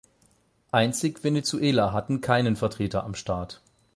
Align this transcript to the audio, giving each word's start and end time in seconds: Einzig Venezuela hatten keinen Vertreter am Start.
Einzig 0.71 1.23
Venezuela 1.23 1.93
hatten 1.93 2.21
keinen 2.21 2.55
Vertreter 2.55 3.03
am 3.03 3.13
Start. 3.13 3.61